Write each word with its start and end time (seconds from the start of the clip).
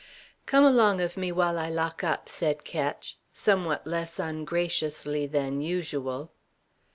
"Come 0.47 0.65
along 0.65 0.99
of 0.99 1.15
me 1.15 1.31
while 1.31 1.59
I 1.59 1.69
lock 1.69 2.03
up," 2.03 2.27
said 2.27 2.63
Ketch, 2.63 3.19
somewhat 3.33 3.85
less 3.85 4.17
ungraciously 4.17 5.27
than 5.27 5.61
usual. 5.61 6.31